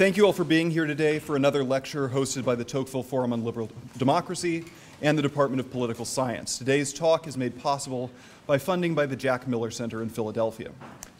[0.00, 3.34] Thank you all for being here today for another lecture hosted by the Tocqueville Forum
[3.34, 3.68] on Liberal
[3.98, 4.64] Democracy
[5.02, 6.56] and the Department of Political Science.
[6.56, 8.10] Today's talk is made possible
[8.46, 10.70] by funding by the Jack Miller Center in Philadelphia.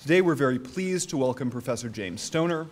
[0.01, 2.69] Today we're very pleased to welcome Professor James Stoner.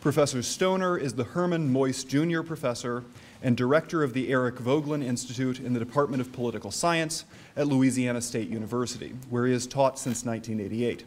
[0.00, 2.42] Professor Stoner is the Herman Moyse Jr.
[2.42, 3.02] Professor
[3.42, 7.24] and Director of the Eric Voegelin Institute in the Department of Political Science
[7.56, 11.02] at Louisiana State University, where he has taught since 1988.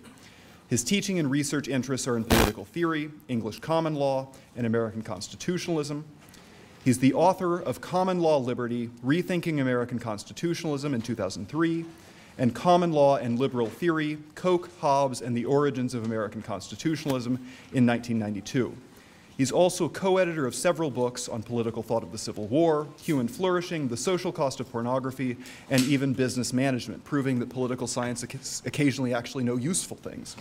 [0.73, 6.03] His teaching and research interests are in political theory, English common law, and American constitutionalism.
[6.83, 11.85] He's the author of Common Law Liberty Rethinking American Constitutionalism in 2003
[12.39, 17.33] and Common Law and Liberal Theory Coke, Hobbes, and the Origins of American Constitutionalism
[17.71, 18.75] in 1992.
[19.37, 23.27] He's also co editor of several books on political thought of the Civil War, human
[23.27, 25.37] flourishing, the social cost of pornography,
[25.69, 28.23] and even business management, proving that political science
[28.65, 30.35] occasionally actually know useful things.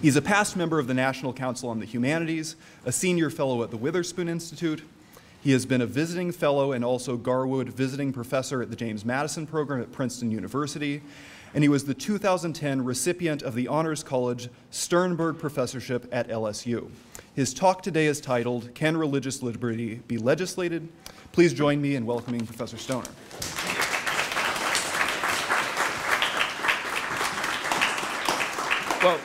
[0.00, 2.56] He's a past member of the National Council on the Humanities,
[2.86, 4.82] a senior fellow at the Witherspoon Institute.
[5.42, 9.46] He has been a visiting fellow and also Garwood visiting professor at the James Madison
[9.46, 11.02] program at Princeton University,
[11.54, 16.90] and he was the 2010 recipient of the Honors College Sternberg Professorship at LSU.
[17.34, 20.88] His talk today is titled, Can Religious Liberty Be Legislated?
[21.30, 23.08] Please join me in welcoming Professor Stoner.
[29.02, 29.18] Well,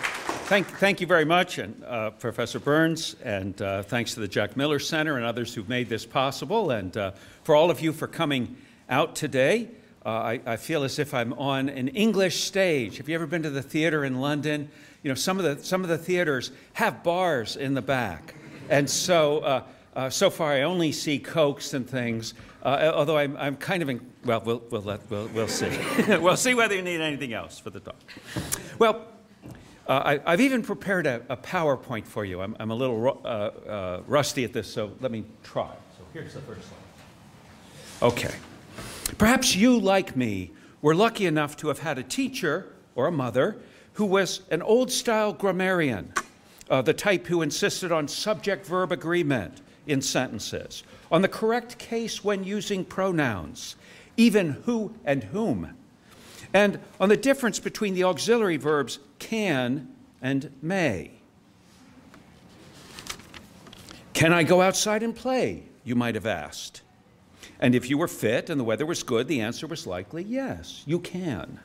[0.45, 4.55] thank, thank you very much, and uh, Professor Burns, and uh, thanks to the Jack
[4.55, 7.11] Miller Center and others who've made this possible, and uh,
[7.43, 8.55] for all of you for coming
[8.89, 9.69] out today.
[10.05, 12.97] Uh, I, I, feel as if I'm on an English stage.
[12.97, 14.69] Have you ever been to the theater in London?
[15.03, 18.35] you know, some of the, some of the theaters have bars in the back.
[18.69, 19.63] And so, uh,
[19.95, 22.33] uh, so far I only see Cokes and things,
[22.63, 25.69] uh, although I'm, I'm kind of, in, well, we'll, we'll, let, we'll, we'll see.
[26.17, 27.95] we'll see whether you need anything else for the talk.
[28.77, 29.05] Well,
[29.87, 32.41] uh, I, have even prepared a, a, PowerPoint for you.
[32.41, 35.71] I'm, I'm a little uh, uh, rusty at this, so let me try.
[35.97, 38.11] So here's the first slide.
[38.11, 38.35] Okay.
[39.17, 43.57] Perhaps you, like me, were lucky enough to have had a teacher or a mother
[43.93, 46.13] who was an old style grammarian,
[46.69, 52.23] uh, the type who insisted on subject verb agreement in sentences, on the correct case
[52.23, 53.75] when using pronouns,
[54.15, 55.75] even who and whom,
[56.53, 59.87] and on the difference between the auxiliary verbs can
[60.21, 61.11] and may.
[64.13, 65.63] Can I go outside and play?
[65.83, 66.81] You might have asked.
[67.59, 70.83] And if you were fit and the weather was good, the answer was likely yes,
[70.85, 71.59] you can.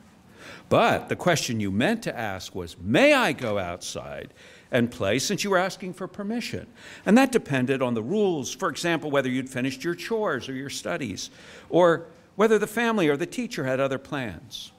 [0.69, 4.33] But the question you meant to ask was, May I go outside
[4.71, 6.67] and play since you were asking for permission?
[7.05, 10.69] And that depended on the rules, for example, whether you'd finished your chores or your
[10.69, 11.29] studies,
[11.69, 14.71] or whether the family or the teacher had other plans.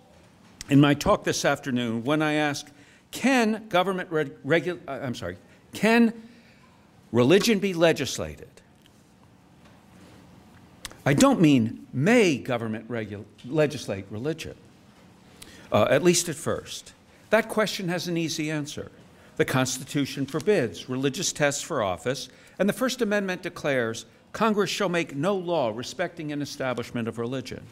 [0.69, 2.71] In my talk this afternoon, when I asked,
[3.11, 5.37] Can government regu- uh, I'm sorry,
[5.73, 6.13] can
[7.13, 8.49] religion be legislated?
[11.07, 12.91] I don't mean may government
[13.47, 14.57] legislate religion
[15.73, 16.93] uh, at least at first.
[17.31, 18.91] That question has an easy answer.
[19.37, 22.29] The Constitution forbids religious tests for office,
[22.59, 27.63] and the First Amendment declares Congress shall make no law respecting an establishment of religion.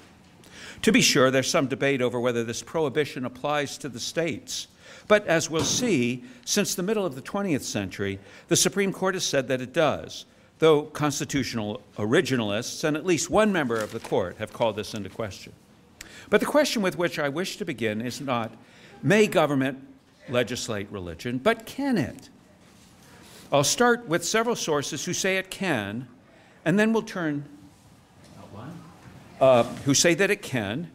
[0.83, 4.69] To be sure, there's some debate over whether this prohibition applies to the states.
[5.09, 8.19] But as we'll see, since the middle of the 20th century,
[8.49, 10.25] the Supreme Court has said that it does,
[10.59, 15.09] though constitutional originalists and at least one member of the court have called this into
[15.09, 15.53] question.
[16.31, 18.53] But the question with which I wish to begin is not
[19.03, 19.87] may government
[20.29, 22.31] legislate religion, but can it?
[23.53, 26.09] I'll start with several sources who say it can,
[26.65, 27.45] and then we'll turn,
[29.41, 30.91] uh, who say that it can,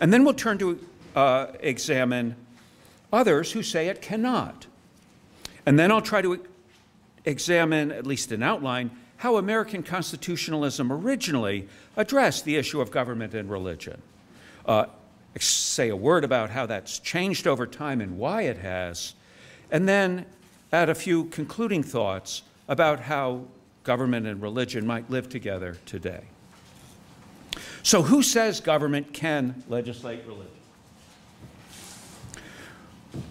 [0.00, 0.84] and then we'll turn to
[1.14, 2.34] uh, examine
[3.12, 4.66] others who say it cannot.
[5.64, 6.44] And then I'll try to
[7.24, 8.90] examine, at least in outline,
[9.22, 14.02] how American constitutionalism originally addressed the issue of government and religion
[14.66, 14.84] uh,
[15.38, 19.14] say a word about how that's changed over time and why it has,
[19.70, 20.26] and then
[20.72, 23.44] add a few concluding thoughts about how
[23.84, 26.24] government and religion might live together today.
[27.84, 30.48] So, who says government can legislate religion?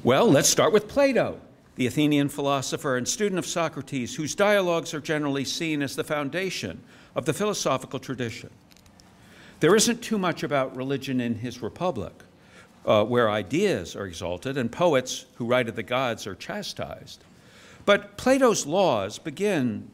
[0.06, 1.38] Well, let's start with Plato,
[1.76, 6.82] the Athenian philosopher and student of Socrates, whose dialogues are generally seen as the foundation
[7.16, 8.50] of the philosophical tradition.
[9.62, 12.14] There isn't too much about religion in his Republic,
[12.86, 17.24] uh, where ideas are exalted and poets who write of the gods are chastised.
[17.86, 19.90] But Plato's laws begin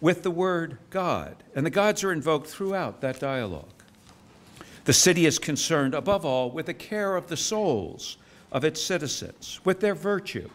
[0.00, 3.66] with the word God, and the gods are invoked throughout that dialogue.
[4.84, 8.16] The city is concerned, above all, with the care of the souls
[8.50, 10.48] of its citizens, with their virtue,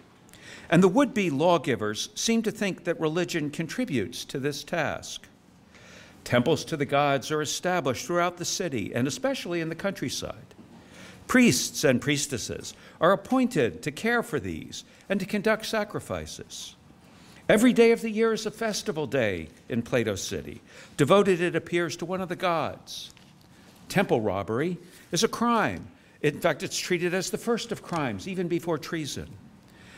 [0.69, 5.27] And the would be lawgivers seem to think that religion contributes to this task.
[6.23, 10.55] Temples to the gods are established throughout the city and especially in the countryside.
[11.27, 16.75] Priests and priestesses are appointed to care for these and to conduct sacrifices.
[17.47, 20.61] Every day of the year is a festival day in Plato City,
[20.97, 23.11] devoted, it appears, to one of the gods.
[23.87, 24.77] Temple robbery
[25.11, 25.87] is a crime.
[26.21, 29.29] In fact, it's treated as the first of crimes, even before treason.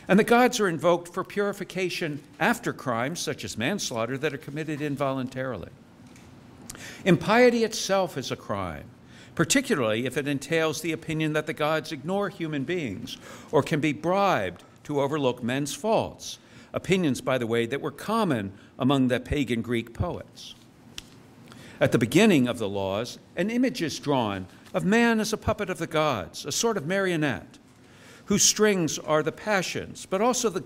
[0.08, 4.82] And the gods are invoked for purification after crimes, such as manslaughter, that are committed
[4.82, 5.70] involuntarily.
[7.04, 8.86] Impiety itself is a crime,
[9.36, 13.18] particularly if it entails the opinion that the gods ignore human beings
[13.52, 16.40] or can be bribed to overlook men's faults.
[16.74, 20.56] Opinions, by the way, that were common among the pagan Greek poets.
[21.80, 25.70] At the beginning of the laws, an image is drawn of man as a puppet
[25.70, 27.58] of the gods, a sort of marionette,
[28.28, 30.60] whose strings are the passions, but also the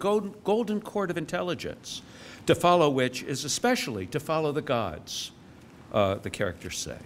[0.43, 2.01] golden cord of intelligence,
[2.45, 5.31] to follow which is especially to follow the gods
[5.93, 6.97] uh, the characters say.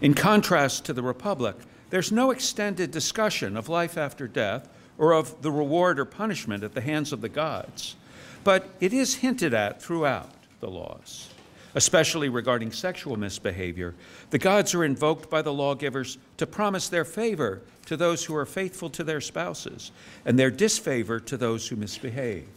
[0.00, 1.56] In contrast to the Republic,
[1.90, 6.74] there's no extended discussion of life after death or of the reward or punishment at
[6.74, 7.96] the hands of the gods,
[8.44, 11.29] but it is hinted at throughout the laws.
[11.74, 13.94] Especially regarding sexual misbehavior,
[14.30, 18.46] the gods are invoked by the lawgivers to promise their favor to those who are
[18.46, 19.92] faithful to their spouses
[20.24, 22.48] and their disfavor to those who misbehave.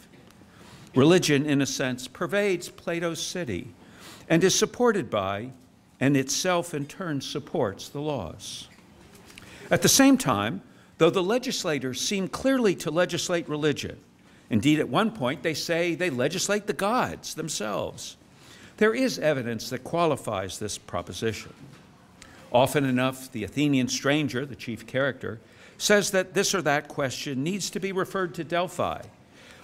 [0.96, 3.68] Religion, in a sense, pervades Plato's city
[4.30, 5.52] and is supported by,
[6.00, 8.68] and itself in turn supports, the laws.
[9.70, 10.62] At the same time,
[10.98, 13.98] though the legislators seem clearly to legislate religion,
[14.50, 18.18] indeed, at one point they say they legislate the gods themselves,
[18.78, 21.54] there is evidence that qualifies this proposition.
[22.52, 25.40] Often enough, the Athenian stranger, the chief character,
[25.78, 29.02] says that this or that question needs to be referred to Delphi,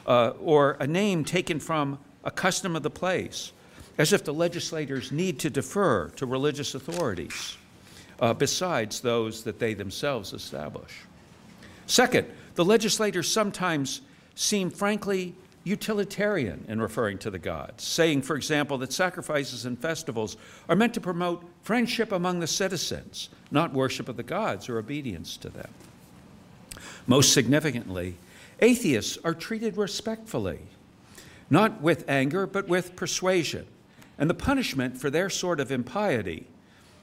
[0.08, 3.52] uh, or a name taken from a custom of the place,
[3.98, 7.58] as if the legislators need to defer to religious authorities
[8.22, 11.02] uh, besides those that they themselves establish.
[11.86, 14.02] Second, the legislators sometimes
[14.36, 20.38] seem frankly utilitarian in referring to the gods, saying, for example, that sacrifices and festivals
[20.68, 25.38] are meant to promote friendship among the citizens, not worship of the gods or obedience
[25.38, 25.70] to them.
[27.08, 28.16] Most significantly,
[28.62, 30.60] atheists are treated respectfully,
[31.50, 33.66] not with anger, but with persuasion.
[34.18, 36.46] And the punishment for their sort of impiety,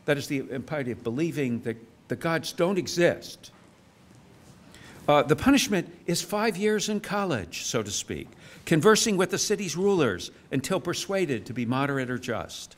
[0.04, 1.76] that is the impiety of believing that
[2.08, 3.50] the gods don't exist,
[5.08, 8.28] uh, the punishment is five years in college, so to speak,
[8.66, 12.76] conversing with the city's rulers until persuaded to be moderate or just.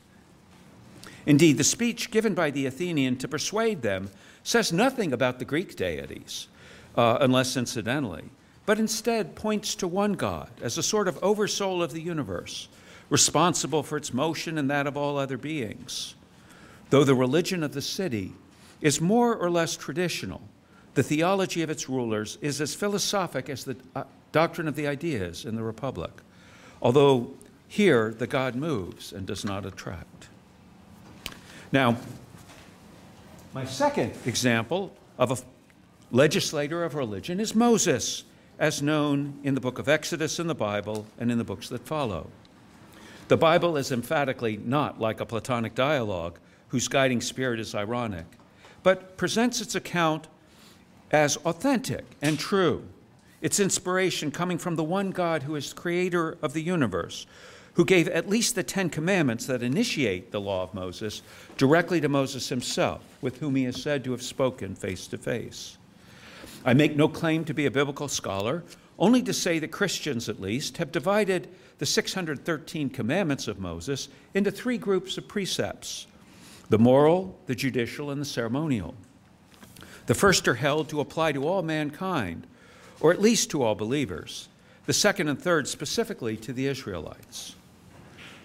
[1.25, 4.09] Indeed, the speech given by the Athenian to persuade them
[4.43, 6.47] says nothing about the Greek deities,
[6.95, 8.29] uh, unless incidentally,
[8.65, 12.69] but instead points to one God as a sort of oversoul of the universe,
[13.09, 16.15] responsible for its motion and that of all other beings.
[16.89, 18.33] Though the religion of the city
[18.81, 20.41] is more or less traditional,
[20.93, 25.45] the theology of its rulers is as philosophic as the uh, doctrine of the ideas
[25.45, 26.11] in the Republic,
[26.81, 27.31] although
[27.67, 30.27] here the God moves and does not attract.
[31.71, 31.97] Now,
[33.53, 35.37] my second example of a
[36.11, 38.23] legislator of religion is Moses,
[38.57, 41.85] as known in the book of Exodus in the Bible and in the books that
[41.85, 42.29] follow.
[43.27, 48.25] The Bible is emphatically not like a Platonic dialogue whose guiding spirit is ironic,
[48.81, 50.27] but presents its account
[51.11, 52.83] as authentic and true.
[53.41, 57.25] Its inspiration coming from the one God who is creator of the universe,
[57.73, 61.21] who gave at least the Ten Commandments that initiate the law of Moses
[61.57, 65.77] directly to Moses himself, with whom he is said to have spoken face to face.
[66.65, 68.63] I make no claim to be a biblical scholar,
[68.97, 74.51] only to say that Christians, at least, have divided the 613 commandments of Moses into
[74.51, 76.07] three groups of precepts
[76.69, 78.93] the moral, the judicial, and the ceremonial.
[80.05, 82.45] The first are held to apply to all mankind,
[82.99, 84.49] or at least to all believers,
[84.85, 87.55] the second and third specifically to the Israelites.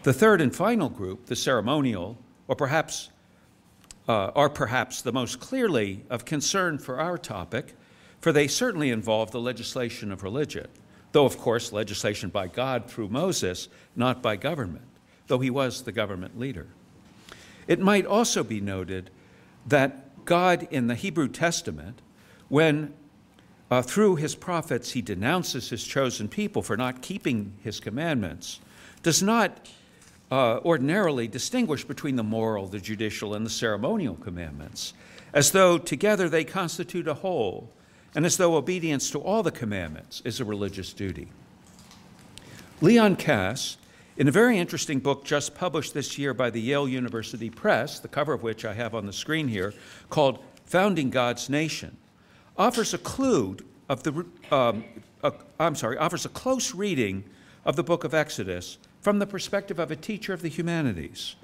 [0.02, 3.08] The third and final group, the ceremonial, or perhaps
[4.08, 7.74] uh, are perhaps the most clearly of concern for our topic,
[8.20, 10.66] for they certainly involve the legislation of religion,
[11.12, 14.84] though, of course, legislation by God through Moses, not by government,
[15.26, 16.66] though he was the government leader.
[17.66, 19.10] It might also be noted
[19.66, 22.00] that God in the Hebrew Testament,
[22.48, 22.92] when
[23.70, 28.60] uh, through his prophets he denounces his chosen people for not keeping his commandments,
[29.02, 29.68] does not
[30.30, 34.94] uh, ordinarily distinguish between the moral, the judicial, and the ceremonial commandments,
[35.32, 37.70] as though together they constitute a whole
[38.14, 41.28] and as though obedience to all the commandments is a religious duty.
[42.80, 43.76] Leon Kass,
[44.16, 48.08] in a very interesting book just published this year by the Yale University Press, the
[48.08, 49.74] cover of which I have on the screen here,
[50.10, 51.96] called Founding God's Nation,
[52.56, 53.56] offers a clue
[53.88, 54.84] of the, um,
[55.22, 57.24] a, I'm sorry, offers a close reading
[57.64, 61.36] of the book of Exodus from the perspective of a teacher of the humanities,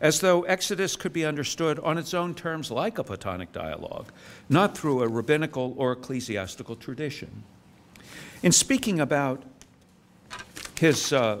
[0.00, 4.12] as though Exodus could be understood on its own terms like a Platonic dialogue,
[4.48, 7.42] not through a rabbinical or ecclesiastical tradition.
[8.42, 9.42] In speaking about
[10.78, 11.40] his uh,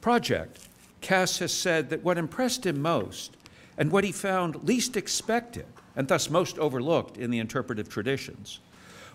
[0.00, 0.66] project,
[1.00, 3.36] Kass has said that what impressed him most
[3.76, 8.60] and what he found least expected, and thus most overlooked in the interpretive traditions,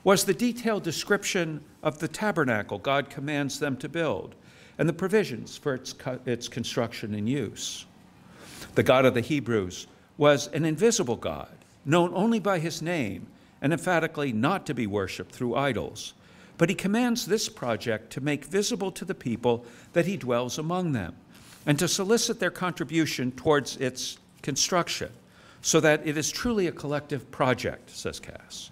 [0.03, 4.35] was the detailed description of the tabernacle God commands them to build
[4.77, 5.95] and the provisions for its,
[6.25, 7.85] its construction and use.
[8.75, 11.55] The God of the Hebrews was an invisible God,
[11.85, 13.27] known only by his name
[13.61, 16.13] and emphatically not to be worshiped through idols.
[16.57, 20.91] But he commands this project to make visible to the people that he dwells among
[20.91, 21.15] them
[21.65, 25.11] and to solicit their contribution towards its construction
[25.61, 28.69] so that it is truly a collective project, says Kass.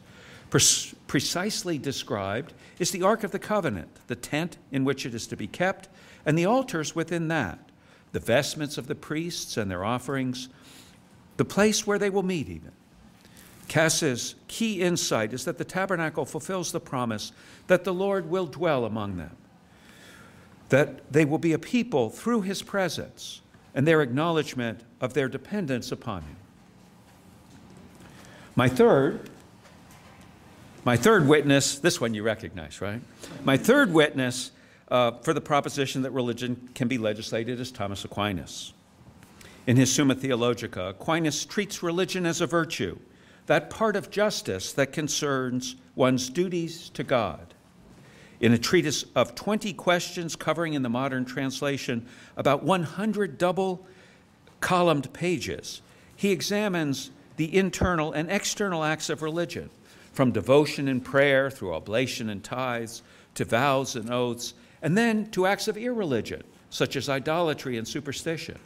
[0.52, 0.62] Pre-
[1.08, 5.38] precisely described is the Ark of the Covenant, the tent in which it is to
[5.38, 5.90] be kept,
[6.26, 7.58] and the altars within that,
[8.12, 10.50] the vestments of the priests and their offerings,
[11.38, 12.74] the place where they will meet, even.
[13.70, 17.32] Kass's key insight is that the tabernacle fulfills the promise
[17.68, 19.36] that the Lord will dwell among them,
[20.68, 23.40] that they will be a people through his presence
[23.74, 26.36] and their acknowledgement of their dependence upon him.
[28.58, 29.30] My third
[30.84, 33.02] my third witness, this one you recognize, right?
[33.44, 34.52] My third witness
[34.90, 38.74] uh, for the proposition that religion can be legislated is Thomas Aquinas.
[39.68, 42.98] In his Summa Theologica, Aquinas treats religion as a virtue,
[43.46, 47.54] that part of justice that concerns one's duties to God.
[48.40, 53.86] In a treatise of 20 questions covering in the modern translation about 100 double
[54.62, 55.84] columned pages,
[56.16, 59.70] he examines the internal and external acts of religion
[60.14, 63.02] from devotion and prayer through oblation and tithes
[63.36, 68.60] to vows and oaths, and then to acts of irreligion, such as idolatry and superstition,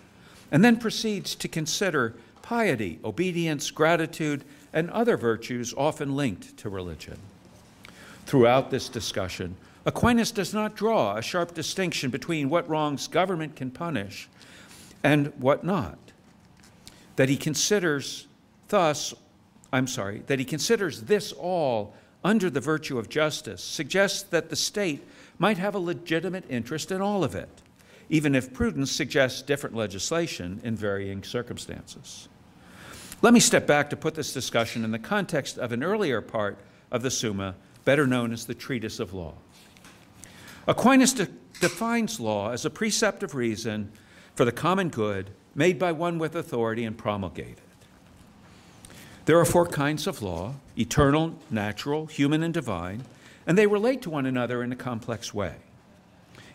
[0.52, 7.18] and then proceeds to consider piety, obedience, gratitude, and other virtues often linked to religion.
[8.25, 13.70] Throughout this discussion, Aquinas does not draw a sharp distinction between what wrongs government can
[13.70, 14.28] punish
[15.04, 16.00] and what not.
[17.16, 18.28] That he considers
[18.70, 19.14] thus
[19.75, 24.55] I'm sorry, that he considers this all under the virtue of justice suggests that the
[24.55, 25.05] state
[25.38, 27.50] might have a legitimate interest in all of it,
[28.08, 32.29] even if prudence suggests different legislation in varying circumstances.
[33.22, 36.58] Let me step back to put this discussion in the context of an earlier part
[36.89, 39.34] of the Summa, better known as the Treatise of Law.
[40.67, 41.27] Aquinas de-
[41.60, 43.91] defines law as a precept of reason
[44.36, 47.65] for the common good made by one with authority and promulgated.
[49.25, 53.03] There are four kinds of law eternal, natural, human, and divine,
[53.48, 55.55] and they relate to one another in a complex way.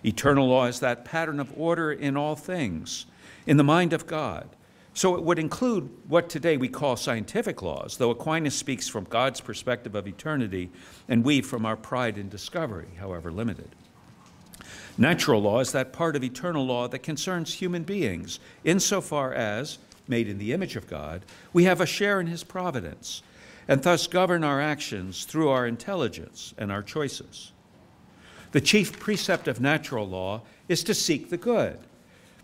[0.05, 3.07] Eternal law is that pattern of order in all things,
[3.47, 4.49] in the mind of God.
[4.95, 9.41] So it would include what today we call scientific laws, though Aquinas speaks from God's
[9.41, 10.71] perspective of eternity,
[11.09, 13.71] and we from our pride in discovery, however limited.
[14.99, 19.79] Natural law is that part of eternal law that concerns human beings, insofar as
[20.11, 23.23] made in the image of God, we have a share in his providence
[23.69, 27.53] and thus govern our actions through our intelligence and our choices.
[28.53, 31.79] The chief precept of natural law is to seek the good,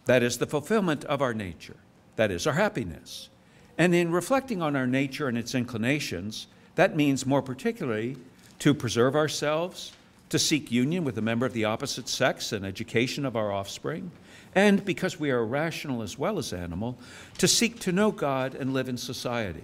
[0.04, 1.76] that is, the fulfillment of our nature,
[2.14, 3.28] that is, our happiness.
[3.76, 6.46] And in reflecting on our nature and its inclinations,
[6.76, 8.16] that means more particularly
[8.60, 9.92] to preserve ourselves,
[10.28, 14.10] to seek union with a member of the opposite sex and education of our offspring,
[14.56, 16.98] and because we are rational as well as animal,
[17.36, 19.62] to seek to know God and live in society.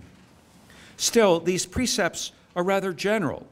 [0.99, 3.47] Still, these precepts are rather general,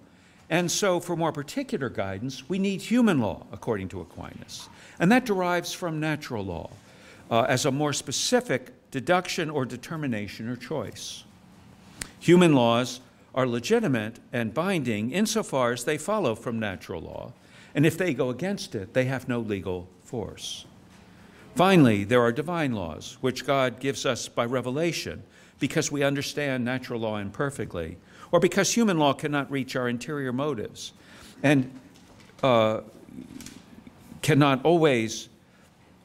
[0.50, 4.68] and so for more particular guidance, we need human law, according to Aquinas,
[4.99, 6.70] and that derives from natural law
[7.30, 11.25] uh, as a more specific deduction or determination or choice.
[12.18, 13.00] Human laws
[13.35, 17.32] are legitimate and binding insofar as they follow from natural law,
[17.75, 20.66] and if they go against it, they have no legal force.
[21.54, 25.23] Finally, there are divine laws, which God gives us by revelation
[25.59, 27.99] because we understand natural law imperfectly,
[28.33, 30.92] or because human law cannot reach our interior motives
[31.42, 31.71] and
[32.42, 32.80] uh,
[34.23, 35.28] cannot always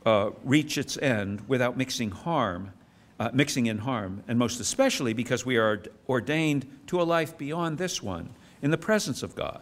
[0.05, 2.71] uh, reach its end without mixing harm,
[3.19, 7.77] uh, mixing in harm, and most especially because we are ordained to a life beyond
[7.77, 8.29] this one
[8.61, 9.61] in the presence of God,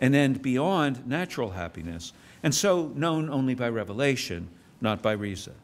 [0.00, 2.12] and end beyond natural happiness,
[2.42, 4.48] and so known only by revelation,
[4.82, 5.54] not by reason.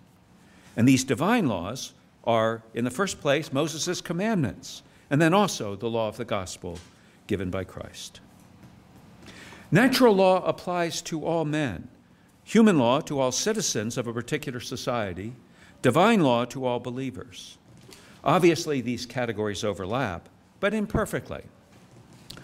[0.77, 1.93] And these divine laws
[2.25, 6.79] are, in the first place, Moses' commandments, and then also the law of the gospel
[7.27, 8.21] given by Christ.
[9.71, 11.89] Natural law applies to all men,
[12.45, 15.35] human law to all citizens of a particular society,
[15.83, 17.59] divine law to all believers.
[18.25, 20.29] Obviously, these categories overlap,
[20.61, 21.43] but imperfectly.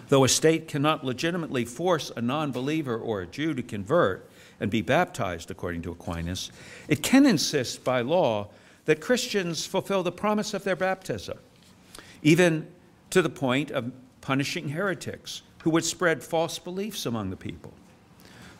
[0.09, 4.28] Though a state cannot legitimately force a non believer or a Jew to convert
[4.64, 6.50] and be baptized, according to Aquinas,
[6.88, 8.49] it can insist by law
[8.87, 11.37] that Christians fulfill the promise of their baptism,
[12.23, 12.66] even
[13.11, 13.92] to the point of
[14.23, 17.75] punishing heretics who would spread false beliefs among the people.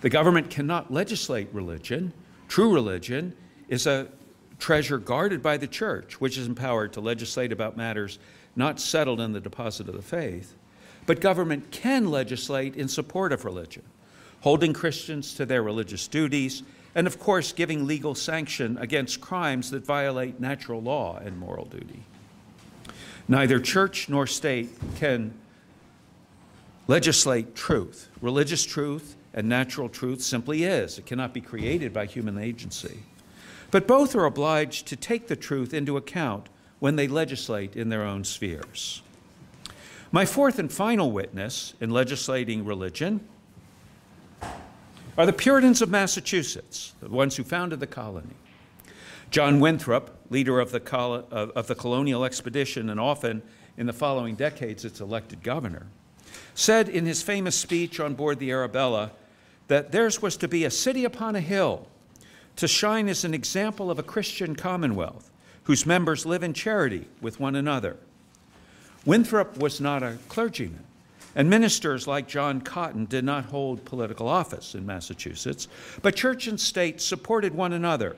[0.03, 2.13] The government cannot legislate religion.
[2.49, 3.35] True religion
[3.69, 4.09] is a
[4.59, 8.19] treasure guarded by the church, which is empowered to legislate about matters
[8.57, 10.55] not settled in the deposit of the faith.
[11.07, 13.85] But government can legislate in support of religion,
[14.45, 16.63] holding Christians to their religious duties,
[16.95, 22.03] and of course, giving legal sanction against crimes that violate natural law and moral duty.
[23.27, 25.33] Neither church nor state can
[26.87, 28.11] legislate truth.
[28.21, 32.99] Religious truth and natural truth simply is, it cannot be created by human agency.
[33.71, 38.03] But both are obliged to take the truth into account when they legislate in their
[38.03, 39.01] own spheres.
[40.13, 43.27] My fourth and final witness in legislating religion
[45.17, 48.35] are the Puritans of Massachusetts, the ones who founded the colony.
[49.31, 53.43] John Winthrop, leader of the, col- of the colonial expedition and often
[53.77, 55.87] in the following decades its elected governor,
[56.55, 59.13] said in his famous speech on board the Arabella
[59.69, 61.89] that theirs was to be a city upon a hill,
[62.57, 65.31] to shine as an example of a Christian commonwealth
[65.65, 67.97] whose members live in charity with one another.
[69.05, 70.85] Winthrop was not a clergyman,
[71.35, 75.69] and ministers like John Cotton did not hold political office in Massachusetts,
[76.03, 78.17] but church and state supported one another.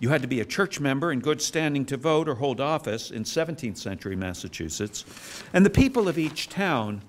[0.00, 3.12] You had to be a church member in good standing to vote or hold office
[3.12, 5.04] in 17th century Massachusetts,
[5.52, 7.02] and the people of each town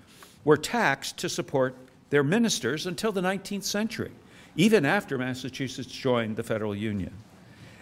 [0.45, 1.75] were taxed to support
[2.12, 4.12] their ministers until the 19th century,
[4.55, 7.12] even after Massachusetts joined the federal union.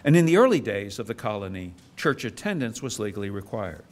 [0.04, 3.84] And in the early days of the colony, church attendance was legally required.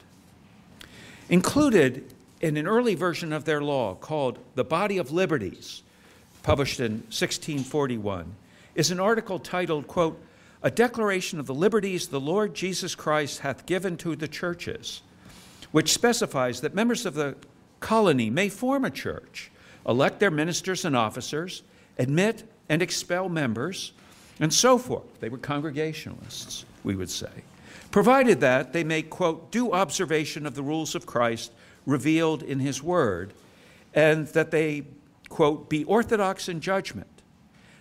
[1.29, 5.83] Included in an early version of their law called the Body of Liberties,
[6.43, 8.35] published in 1641,
[8.75, 10.19] is an article titled, quote,
[10.63, 15.03] A Declaration of the Liberties the Lord Jesus Christ hath given to the churches,
[15.71, 17.37] which specifies that members of the
[17.81, 19.51] colony may form a church,
[19.87, 21.63] elect their ministers and officers,
[21.99, 23.93] admit and expel members,
[24.39, 25.21] and so forth.
[25.21, 27.29] They were Congregationalists, we would say,
[27.91, 31.53] provided that they make, quote, due observation of the rules of Christ
[31.87, 33.33] revealed in His Word,
[33.95, 34.85] and that they,
[35.29, 37.23] quote, be orthodox in judgment.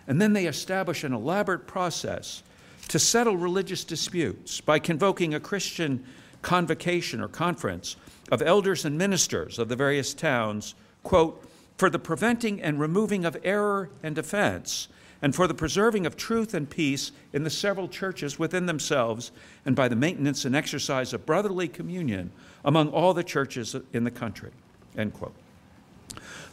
[0.06, 2.42] And then they establish an elaborate process
[2.88, 6.04] to settle religious disputes by convoking a Christian
[6.42, 7.96] convocation or conference
[8.32, 13.36] of elders and ministers of the various towns, quote, for the preventing and removing of
[13.44, 14.88] error and offense,
[15.22, 19.32] and for the preserving of truth and peace in the several churches within themselves,
[19.66, 22.32] and by the maintenance and exercise of brotherly communion
[22.64, 24.50] among all the churches in the country.
[24.96, 25.34] End quote.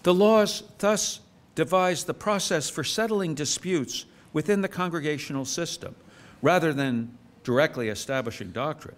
[0.03, 1.21] The laws thus
[1.55, 5.95] devise the process for settling disputes within the congregational system,
[6.41, 8.95] rather than directly establishing doctrine.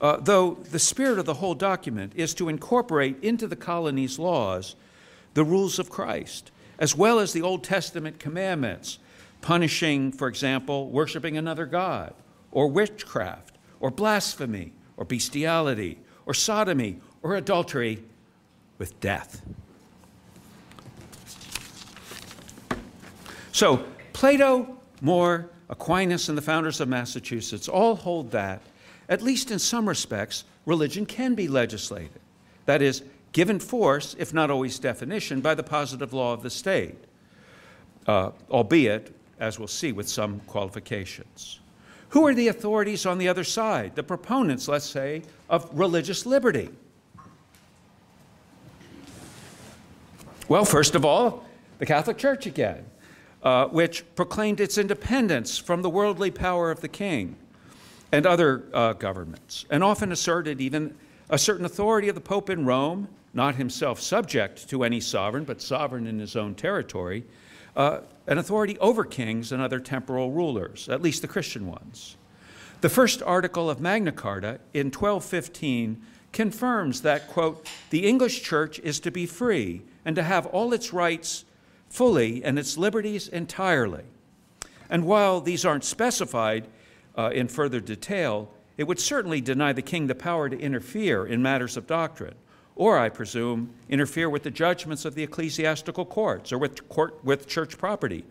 [0.00, 4.76] Uh, though the spirit of the whole document is to incorporate into the colony's laws
[5.34, 8.98] the rules of Christ, as well as the Old Testament commandments,
[9.40, 12.14] punishing, for example, worshiping another God,
[12.50, 18.02] or witchcraft, or blasphemy, or bestiality, or sodomy, or adultery
[18.78, 19.42] with death.
[23.52, 28.62] So, Plato, Moses, Aquinas, and the founders of Massachusetts all hold that
[29.08, 32.20] at least in some respects, religion can be legislated.
[32.66, 36.96] That is, given force, if not always definition, by the positive law of the state,
[38.06, 41.60] uh, albeit, as we'll see, with some qualifications.
[42.10, 46.70] Who are the authorities on the other side, the proponents, let's say, of religious liberty?
[50.48, 51.44] Well, first of all,
[51.78, 52.86] the Catholic Church again,
[53.42, 57.36] uh, which proclaimed its independence from the worldly power of the king
[58.10, 60.96] and other uh, governments, and often asserted even
[61.30, 65.60] a certain authority of the Pope in Rome, not himself subject to any sovereign, but
[65.60, 67.24] sovereign in his own territory,
[67.76, 72.16] uh, an authority over kings and other temporal rulers, at least the Christian ones.
[72.80, 76.00] The first article of Magna Carta in 1215
[76.32, 80.92] confirms that, quote, the English church is to be free and to have all its
[80.92, 81.44] rights
[81.88, 84.04] fully and its liberties entirely.
[84.90, 86.68] And while these aren't specified
[87.16, 91.42] uh, in further detail, it would certainly deny the king the power to interfere in
[91.42, 92.36] matters of doctrine,
[92.76, 97.48] or, I presume, interfere with the judgments of the ecclesiastical courts or with, court, with
[97.48, 98.24] church property,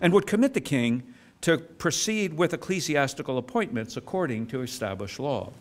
[0.00, 1.04] and would commit the king
[1.42, 5.52] to proceed with ecclesiastical appointments according to established law.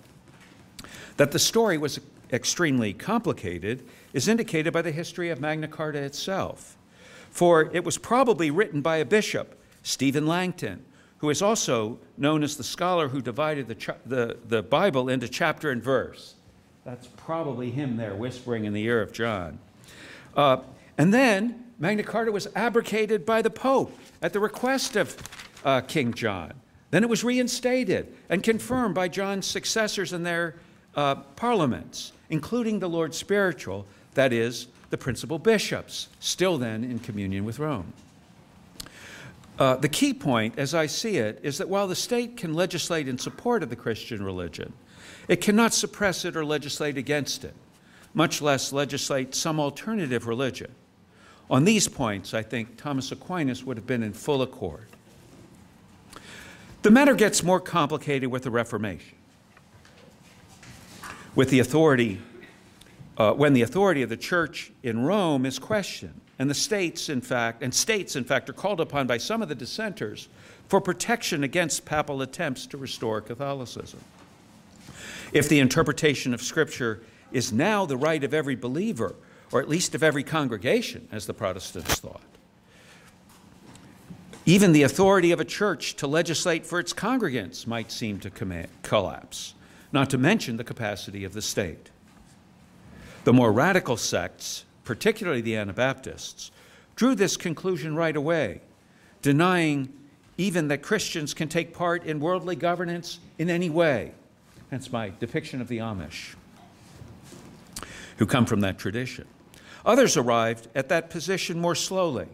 [1.18, 2.00] That the story was
[2.34, 6.78] extremely complicated is indicated by the history of Magna Carta itself,
[7.30, 10.84] for it was probably written by a bishop, Stephen Langton,
[11.22, 15.70] who is also known as the scholar who divided the, the, the Bible into chapter
[15.70, 16.34] and verse.
[16.84, 19.60] That's probably him there whispering in the ear of John.
[20.36, 20.58] Uh,
[20.98, 25.16] and then Magna Carta was abrogated by the Pope at the request of
[25.64, 26.54] uh, King John.
[26.90, 30.56] Then it was reinstated and confirmed by John's successors in their
[30.96, 37.46] uh, parliaments, including the Lord Spiritual, that is, the principal bishops, still then in communion
[37.46, 37.94] with Rome.
[39.62, 43.08] Uh, the key point, as I see it, is that while the state can legislate
[43.08, 44.74] in support of the Christian religion,
[45.28, 47.54] it cannot suppress it or legislate against it,
[48.16, 50.74] much less legislate some alternative religion.
[51.48, 54.88] On these points, I think Thomas Aquinas would have been in full accord.
[56.82, 59.16] The matter gets more complicated with the Reformation.
[61.36, 62.20] With the authority,
[63.16, 67.22] uh, when the authority of the church in Rome is questioned, and the states, in
[67.22, 70.28] fact, and states, in fact, are called upon by some of the dissenters
[70.70, 74.00] for protection against papal attempts to restore Catholicism.
[75.34, 79.14] If the interpretation of Scripture is now the right of every believer,
[79.52, 82.24] or at least of every congregation, as the Protestants thought,
[84.48, 88.32] even the authority of a church to legislate for its congregants might seem to
[88.82, 89.54] collapse,
[89.92, 91.92] not to mention the capacity of the state.
[93.26, 96.52] The more radical sects particularly the Anabaptists,
[96.96, 98.62] drew this conclusion right away,
[99.22, 99.92] denying
[100.38, 104.12] even that Christians can take part in worldly governance in any way.
[104.70, 106.36] Hence my depiction of the Amish,
[108.18, 109.28] who come from that tradition.
[109.86, 112.28] Others arrived at that position more slowly.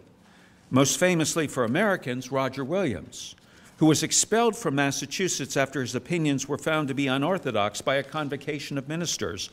[0.70, 3.36] Most famously for Americans, Roger Williams,
[3.78, 8.04] who was expelled from Massachusetts after his opinions were found to be unorthodox by a
[8.04, 9.50] convocation of ministers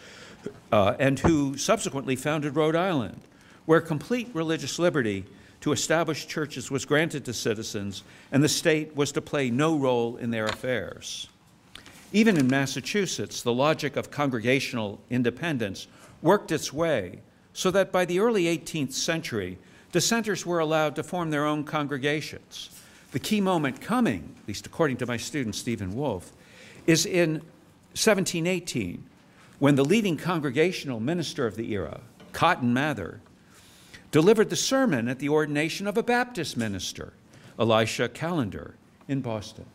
[0.72, 3.20] uh, and who subsequently founded Rhode Island,
[3.66, 5.24] where complete religious liberty
[5.60, 10.16] to establish churches was granted to citizens, and the state was to play no role
[10.16, 11.28] in their affairs.
[12.12, 15.86] Even in Massachusetts, the logic of congregational independence
[16.22, 17.20] worked its way
[17.52, 19.58] so that by the early 18th century,
[19.92, 22.70] dissenters were allowed to form their own congregations.
[23.14, 26.32] The key moment coming, at least according to my student Stephen Wolfe,
[26.84, 27.34] is in
[27.92, 29.04] 1718
[29.60, 32.00] when the leading congregational minister of the era,
[32.32, 33.20] Cotton Mather,
[34.10, 37.12] delivered the sermon at the ordination of a Baptist minister,
[37.56, 38.74] Elisha Callender,
[39.06, 39.66] in Boston.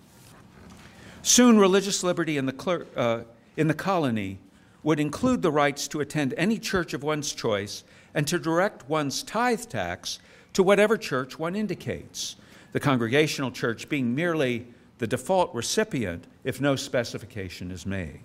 [1.21, 3.21] Soon, religious liberty in the, uh,
[3.56, 4.39] in the colony
[4.84, 9.23] would include the rights to attend any church of one's choice and to direct one's
[9.23, 10.19] tithe tax
[10.52, 12.36] to whatever church one indicates,
[12.71, 18.21] the congregational church being merely the default recipient if no specification is made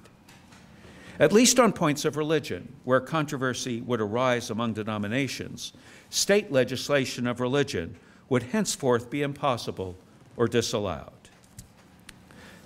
[1.19, 5.73] at least on points of religion, where controversy would arise among denominations,
[6.11, 7.97] state legislation of religion
[8.29, 9.97] would henceforth be impossible
[10.37, 11.13] or disallowed.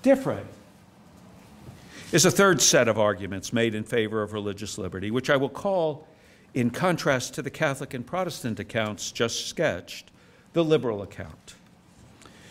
[0.03, 0.47] Different
[2.11, 5.51] is a third set of arguments made in favor of religious liberty, which I will
[5.51, 6.09] call,
[6.55, 10.11] in contrast to the Catholic and Protestant accounts just sketched,
[10.55, 11.55] the liberal account.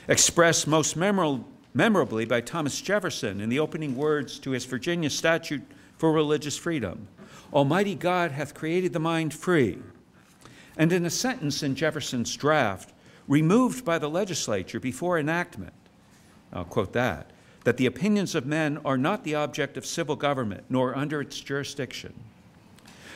[0.07, 5.63] Expressed most memorably by Thomas Jefferson in the opening words to his Virginia Statute
[5.97, 7.07] for religious freedom.
[7.51, 9.79] Almighty God hath created the mind free.
[10.77, 12.93] And in a sentence in Jefferson's draft,
[13.27, 15.73] removed by the legislature before enactment,
[16.53, 17.31] I'll quote that,
[17.65, 21.39] that the opinions of men are not the object of civil government, nor under its
[21.41, 22.13] jurisdiction.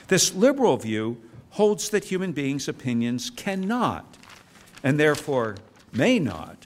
[0.08, 4.18] This liberal view holds that human beings' opinions cannot,
[4.84, 5.56] and therefore
[5.94, 6.61] may not,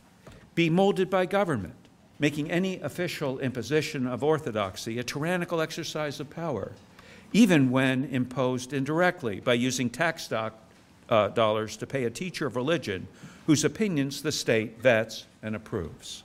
[0.56, 1.76] be molded by government
[2.20, 6.72] making any official imposition of orthodoxy a tyrannical exercise of power,
[7.34, 10.54] even when imposed indirectly by using tax doc,
[11.10, 13.08] uh, dollars to pay a teacher of religion
[13.46, 16.24] whose opinions the state vets and approves.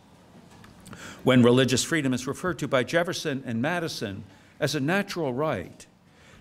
[1.23, 4.25] When religious freedom is referred to by Jefferson and Madison
[4.59, 5.87] as a natural right,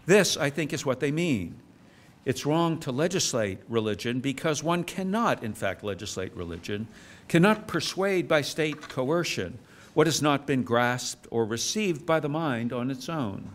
[0.05, 1.59] this, I think, is what they mean.
[2.25, 6.87] It's wrong to legislate religion because one cannot, in fact, legislate religion
[7.29, 9.57] cannot persuade by state coercion
[9.93, 13.49] what has not been grasped or received by the mind on its own.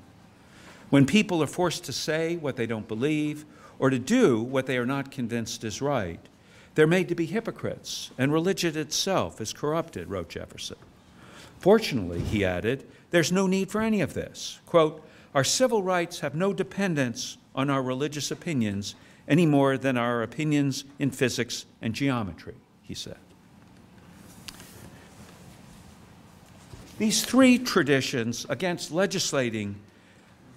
[0.90, 3.44] When people are forced to say what they don't believe
[3.78, 6.20] or to do what they are not convinced is right,
[6.74, 10.76] they're made to be hypocrites, and religion itself is corrupted, wrote Jefferson.
[11.58, 14.60] Fortunately, he added, there's no need for any of this.
[14.66, 18.94] Quote, our civil rights have no dependence on our religious opinions
[19.26, 23.16] any more than our opinions in physics and geometry, he said.
[26.96, 29.76] These three traditions against legislating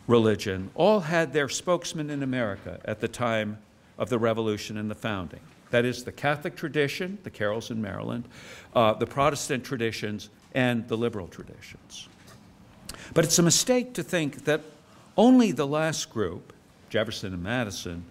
[0.05, 3.57] religion all had their spokesman in America at the time
[3.97, 5.39] of the Revolution and the founding.
[5.71, 8.25] That is, the Catholic tradition, the Carrolls in Maryland,
[8.75, 12.07] uh, the Protestant traditions, and the liberal traditions.
[13.13, 14.61] But it's a mistake to think that
[15.17, 16.53] only the last group,
[16.89, 18.05] Jefferson and Madison,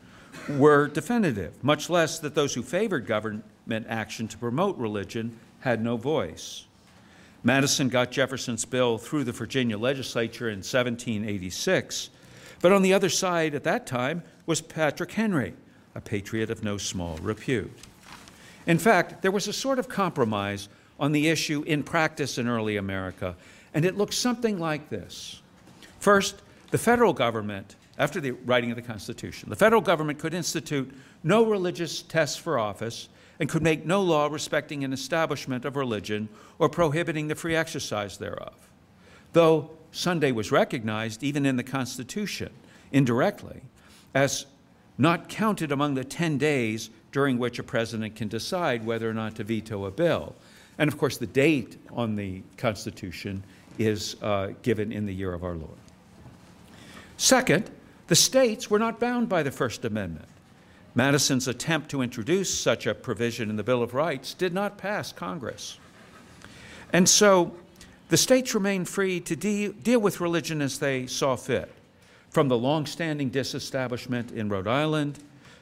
[0.49, 5.97] were definitive, much less that those who favored government action to promote religion had no
[5.97, 6.66] voice.
[7.47, 12.11] Madison got Jefferson's bill through the Virginia legislature in 1786,
[12.61, 15.55] but on the other side at that time was Patrick Henry,
[15.95, 17.71] a patriot of no small repute.
[18.67, 22.79] In fact, there was a sort of compromise on the issue in practice in early
[22.79, 23.37] America,
[23.73, 25.41] and it looked something like this.
[26.01, 30.93] First, the federal government, after the writing of the Constitution, the federal government could institute
[31.23, 36.29] no religious tests for office and could make no law respecting an establishment of religion
[36.59, 38.55] or prohibiting the free exercise thereof.
[39.33, 42.51] Though Sunday was recognized, even in the Constitution,
[42.93, 43.63] indirectly,
[44.15, 44.47] as
[44.99, 49.37] not counted among the 10 days during which a president can decide whether or not
[49.37, 50.35] to veto a bill.
[50.79, 53.43] And of course, the date on the Constitution
[53.79, 55.79] is uh, given in the year of our Lord.
[57.17, 57.71] Second,
[58.09, 60.29] the states were not bound by the First Amendment.
[60.97, 65.13] Madison's attempt to introduce such a provision in the Bill of Rights did not pass
[65.13, 65.79] Congress.
[66.91, 67.55] And so
[68.09, 71.71] the states remained free to de- deal with religion as they saw fit,
[72.31, 75.19] from the long-standing disestablishment in Rhode Island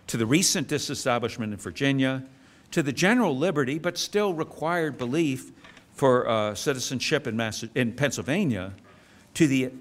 [0.07, 2.23] to the recent disestablishment in Virginia
[2.70, 5.51] to the general liberty but still required belief
[5.94, 8.73] for uh, citizenship in, Mass- in Pennsylvania
[9.35, 9.73] to the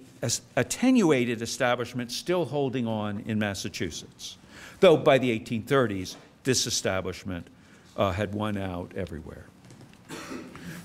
[0.56, 4.38] attenuated establishment still holding on in Massachusetts
[4.84, 7.48] though by the 1830s, disestablishment
[7.96, 9.46] uh, had won out everywhere.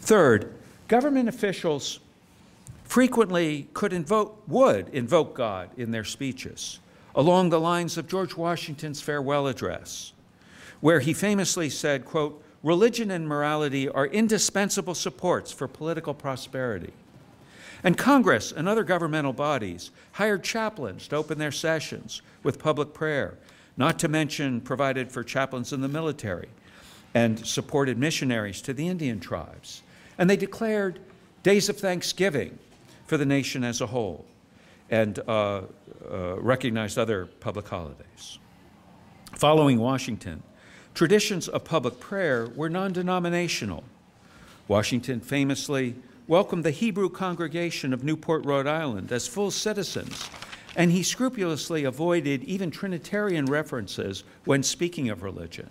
[0.02, 0.54] Third,
[0.86, 1.98] government officials
[2.84, 6.78] frequently could invoke, would invoke God in their speeches,
[7.16, 10.12] along the lines of George Washington's farewell address,
[10.80, 16.92] where he famously said, quote, religion and morality are indispensable supports for political prosperity.
[17.82, 23.38] And Congress and other governmental bodies hired chaplains to open their sessions with public prayer
[23.78, 26.48] not to mention provided for chaplains in the military
[27.14, 29.82] and supported missionaries to the Indian tribes.
[30.18, 30.98] And they declared
[31.44, 32.58] days of thanksgiving
[33.06, 34.26] for the nation as a whole
[34.90, 35.62] and uh,
[36.10, 38.38] uh, recognized other public holidays.
[39.34, 40.42] Following Washington,
[40.94, 43.84] traditions of public prayer were non denominational.
[44.66, 45.94] Washington famously
[46.26, 50.28] welcomed the Hebrew congregation of Newport, Rhode Island, as full citizens
[50.76, 55.68] and he scrupulously avoided even Trinitarian references when speaking of religion.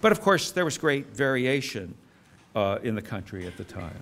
[0.00, 1.94] But of course, there was great variation
[2.54, 4.00] uh, in the country at the time.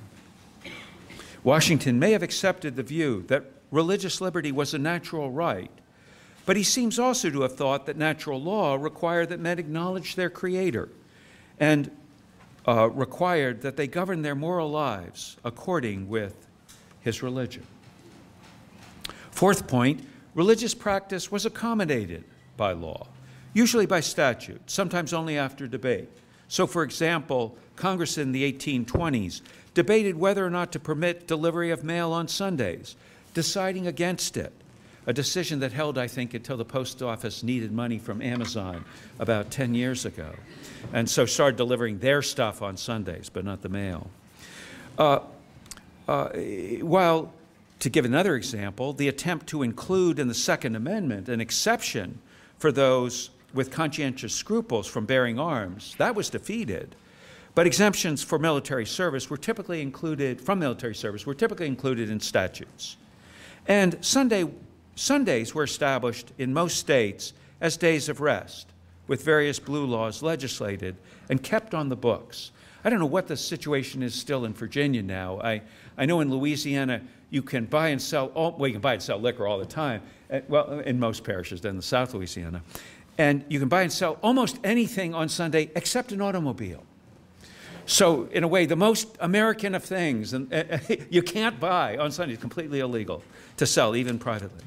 [1.44, 5.70] Washington may have accepted the view that religious liberty was a natural right,
[6.46, 10.31] but he seems also to have thought that natural law required that men acknowledge their
[10.31, 10.88] Creator
[11.61, 11.90] and
[12.66, 16.46] uh, required that they govern their moral lives according with
[17.01, 17.66] his religion.
[19.31, 20.05] Fourth point
[20.38, 22.22] religious practice was accommodated
[22.57, 23.09] by law,
[23.55, 26.09] usually by statute, sometimes only after debate.
[26.46, 29.42] So, for example, Congress in the 1820s
[29.74, 32.94] debated whether or not to permit delivery of mail on Sundays,
[33.35, 34.53] deciding against it.
[35.09, 38.85] A decision that held, I think, until the post office needed money from Amazon
[39.18, 40.33] about 10 years ago.
[40.92, 44.09] And so started delivering their stuff on Sundays, but not the mail.
[44.98, 45.20] Uh,
[46.07, 46.29] uh,
[46.81, 47.33] while
[47.80, 52.18] to give another example, the attempt to include in the Second Amendment an exception
[52.58, 56.94] for those with conscientious scruples from bearing arms, that was defeated.
[57.54, 62.20] But exemptions for military service were typically included, from military service, were typically included in
[62.20, 62.96] statutes.
[63.66, 64.48] And Sunday,
[64.94, 68.68] Sundays were established in most states as days of rest,
[69.06, 70.96] with various blue laws legislated
[71.28, 72.52] and kept on the books.
[72.84, 75.40] I don't know what the situation is still in Virginia now.
[75.40, 75.62] I,
[75.96, 79.02] I know in Louisiana you can buy and sell, all, well, you can buy and
[79.02, 82.62] sell liquor all the time, uh, well, in most parishes in the South Louisiana.
[83.18, 86.84] And you can buy and sell almost anything on Sunday except an automobile.
[87.86, 90.78] So, in a way, the most American of things, and uh,
[91.10, 93.22] you can't buy on Sunday, it's completely illegal
[93.56, 94.64] to sell, even privately.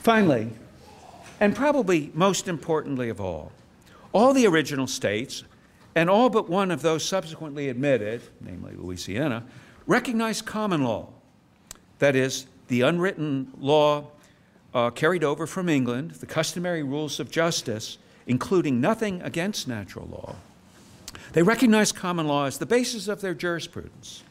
[0.00, 0.50] Finally,
[1.40, 3.52] and probably most importantly of all,
[4.12, 5.44] all the original states
[5.94, 9.44] and all but one of those subsequently admitted, namely Louisiana,
[9.86, 11.08] recognized common law.
[11.98, 14.08] That is, the unwritten law
[14.74, 20.36] uh, carried over from England, the customary rules of justice, including nothing against natural law.
[21.32, 24.22] They recognized common law as the basis of their jurisprudence.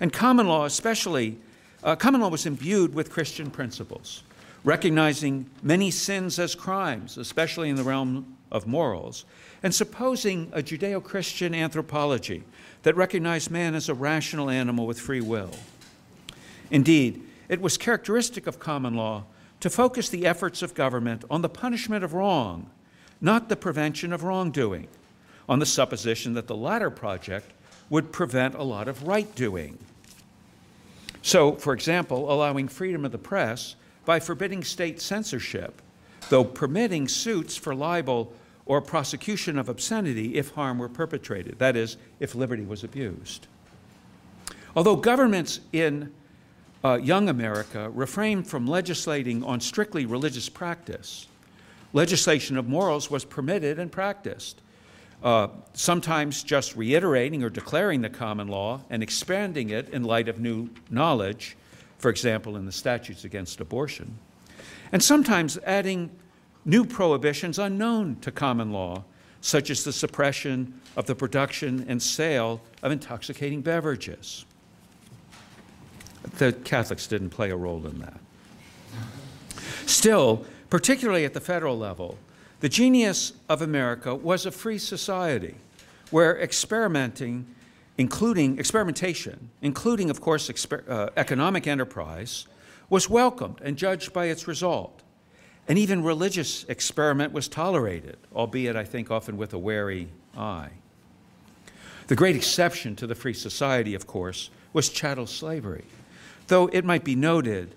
[0.00, 1.38] And common law, especially,
[1.82, 4.22] uh, common law was imbued with Christian principles,
[4.64, 9.24] recognizing many sins as crimes, especially in the realm of morals,
[9.62, 12.44] and supposing a Judeo Christian anthropology
[12.82, 15.50] that recognized man as a rational animal with free will.
[16.70, 19.24] Indeed, it was characteristic of common law
[19.60, 22.70] to focus the efforts of government on the punishment of wrong,
[23.20, 24.88] not the prevention of wrongdoing,
[25.48, 27.52] on the supposition that the latter project
[27.90, 29.76] would prevent a lot of right doing.
[31.22, 33.74] So, for example, allowing freedom of the press
[34.06, 35.82] by forbidding state censorship,
[36.30, 38.32] though permitting suits for libel
[38.66, 43.46] or prosecution of obscenity if harm were perpetrated, that is, if liberty was abused.
[44.76, 46.12] Although governments in
[46.84, 51.26] uh, young America refrained from legislating on strictly religious practice,
[51.92, 54.60] legislation of morals was permitted and practiced,
[55.22, 60.40] uh, sometimes just reiterating or declaring the common law and expanding it in light of
[60.40, 61.56] new knowledge,
[61.98, 64.16] for example, in the statutes against abortion,
[64.92, 66.10] and sometimes adding
[66.64, 69.04] new prohibitions unknown to common law,
[69.40, 74.44] such as the suppression of the production and sale of intoxicating beverages.
[76.36, 78.20] The Catholics didn't play a role in that.
[79.86, 82.18] Still, particularly at the federal level,
[82.60, 85.54] the genius of America was a free society
[86.10, 87.46] where experimenting,
[87.96, 92.46] including experimentation, including, of course, exper- uh, economic enterprise,
[92.90, 94.99] was welcomed and judged by its result.
[95.70, 100.70] And even religious experiment was tolerated, albeit, I think, often with a wary eye.
[102.08, 105.84] The great exception to the free society, of course, was chattel slavery,
[106.48, 107.72] though it might be noted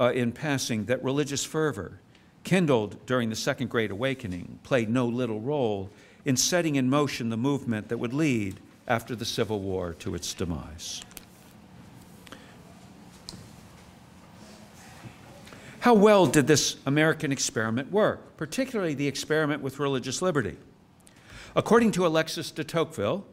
[0.00, 2.00] uh, in passing that religious fervor
[2.42, 5.90] kindled during the Second Great Awakening, played no little role
[6.24, 8.56] in setting in motion the movement that would lead
[8.88, 11.04] after the Civil War to its demise.
[15.88, 20.58] How well did this American experiment work, particularly the experiment with religious liberty?
[21.56, 23.24] According to Alexis de Tocqueville,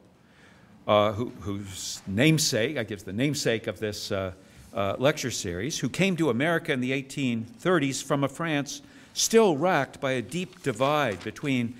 [0.87, 4.31] uh, who, whose namesake, I guess the namesake of this uh,
[4.73, 9.99] uh, lecture series, who came to America in the 1830s from a France still racked
[9.99, 11.75] by a deep divide between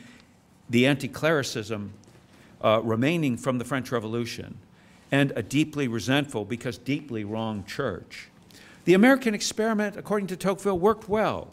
[0.70, 1.94] the anti clericism
[2.62, 4.58] uh, remaining from the French Revolution
[5.10, 8.28] and a deeply resentful, because deeply wrong, church.
[8.86, 11.52] The American experiment, according to Tocqueville, worked well,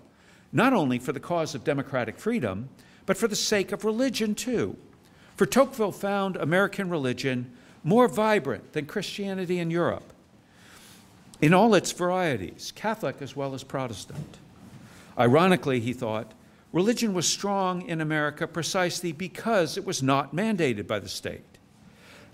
[0.53, 2.69] not only for the cause of democratic freedom,
[3.07, 4.77] but for the sake of religion too.
[5.37, 7.51] For Tocqueville found American religion
[7.83, 10.13] more vibrant than Christianity in Europe
[11.41, 14.39] in all its varieties, Catholic as well as Protestant.
[15.19, 16.33] Ironically, he thought,
[16.73, 21.59] religion was strong in America precisely because it was not mandated by the state.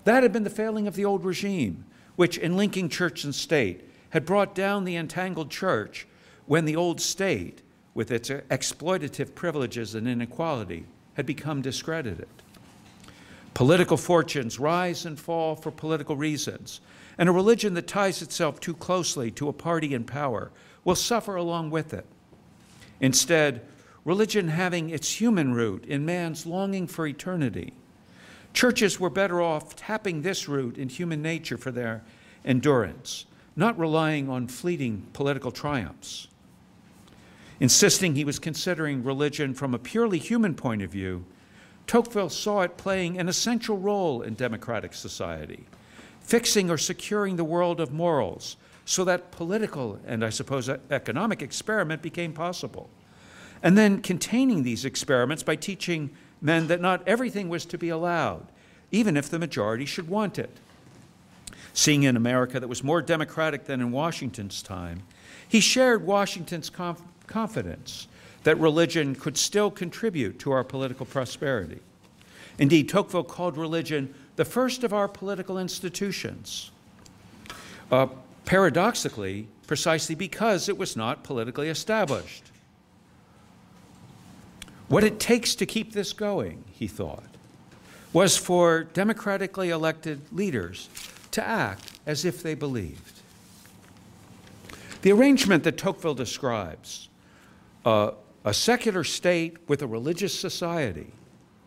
[0.03, 1.85] That had been the failing of the old regime,
[2.15, 6.07] which, in linking church and state, had brought down the entangled church
[6.45, 7.61] when the old state,
[7.93, 12.27] with its exploitative privileges and inequality, had become discredited.
[13.53, 16.81] Political fortunes rise and fall for political reasons,
[17.17, 20.51] and a religion that ties itself too closely to a party in power
[20.85, 22.05] will suffer along with it.
[23.01, 23.61] Instead,
[24.05, 27.73] religion having its human root in man's longing for eternity.
[28.53, 32.03] Churches were better off tapping this root in human nature for their
[32.45, 33.25] endurance,
[33.59, 36.29] not relying on fleeting political triumphs.
[37.59, 41.25] Insisting he was considering religion from a purely human point of view,
[41.85, 45.65] Tocqueville saw it playing an essential role in democratic society,
[46.21, 52.01] fixing or securing the world of morals so that political and I suppose economic experiment
[52.01, 52.89] became possible.
[53.61, 56.11] And then containing these experiments by teaching
[56.41, 58.47] men that not everything was to be allowed,
[58.91, 60.57] even if the majority should want it.
[61.73, 65.03] Seeing an America that was more democratic than in Washington's time,
[65.47, 68.07] he shared Washington's conf- confidence
[68.43, 71.79] that religion could still contribute to our political prosperity.
[72.57, 76.71] Indeed, Tocqueville called religion the first of our political institutions.
[77.91, 78.07] Uh,
[78.45, 82.43] paradoxically, precisely because it was not politically established.
[84.87, 87.23] What it takes to keep this going, he thought,
[88.11, 90.89] was for democratically elected leaders
[91.31, 93.19] to act as if they believed.
[95.01, 97.09] The arrangement that Tocqueville describes
[97.85, 98.11] uh,
[98.43, 101.11] a secular state with a religious society,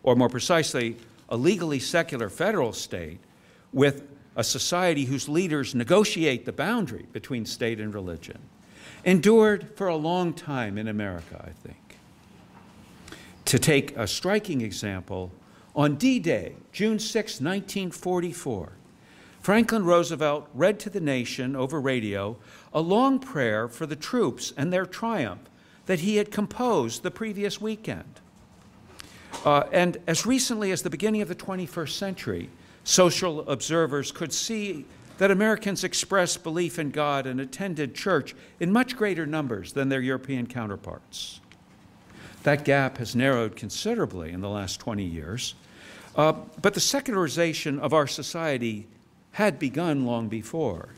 [0.03, 0.97] or more precisely,
[1.29, 3.19] a legally secular federal state
[3.71, 4.03] with
[4.35, 8.39] a society whose leaders negotiate the boundary between state and religion,
[9.05, 11.97] endured for a long time in America, I think.
[13.45, 15.31] To take a striking example,
[15.75, 18.71] on D Day, June 6, 1944,
[19.43, 22.37] Franklin Roosevelt read to the nation over radio
[22.73, 25.41] a long prayer for the troops and their triumph
[25.85, 28.21] that he had composed the previous weekend.
[29.43, 32.49] Uh, and as recently as the beginning of the 21st century,
[32.85, 34.85] social observers could see
[35.17, 39.99] that Americans expressed belief in God and attended church in much greater numbers than their
[39.99, 41.41] European counterparts.
[42.43, 45.55] That gap has narrowed considerably in the last 20 years.
[46.15, 46.31] Uh,
[46.61, 48.87] but the secularization of our society
[49.33, 50.89] had begun long before.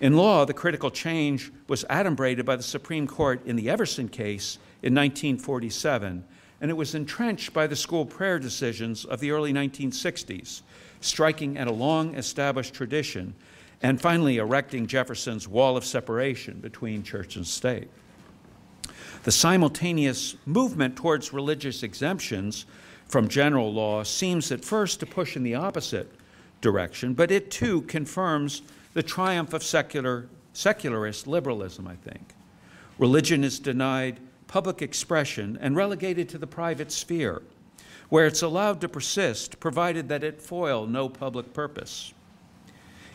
[0.00, 4.58] In law, the critical change was adumbrated by the Supreme Court in the Everson case
[4.82, 6.24] in 1947,
[6.60, 10.62] and it was entrenched by the school prayer decisions of the early 1960s,
[11.00, 13.34] striking at a long established tradition
[13.82, 17.88] and finally erecting Jefferson's wall of separation between church and state.
[19.22, 22.66] The simultaneous movement towards religious exemptions
[23.06, 26.10] from general law seems at first to push in the opposite
[26.60, 28.62] direction, but it too confirms
[28.94, 32.34] the triumph of secular, secularist liberalism, I think.
[32.98, 37.42] Religion is denied public expression and relegated to the private sphere,
[38.08, 42.14] where it's allowed to persist, provided that it foil no public purpose.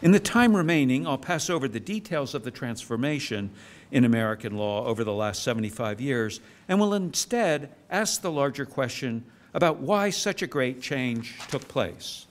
[0.01, 3.51] In the time remaining, I'll pass over the details of the transformation
[3.91, 9.23] in American law over the last 75 years and will instead ask the larger question
[9.53, 12.25] about why such a great change took place.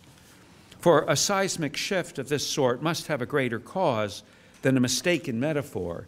[0.81, 4.23] For a seismic shift of this sort must have a greater cause
[4.63, 6.07] than a mistaken metaphor